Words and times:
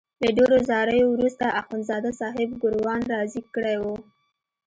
له 0.21 0.29
ډېرو 0.37 0.57
زاریو 0.69 1.07
وروسته 1.11 1.45
اخندزاده 1.61 2.11
صاحب 2.21 2.49
ګوروان 2.61 3.01
راضي 3.13 3.41
کړی 3.53 3.75
وو. 3.81 3.95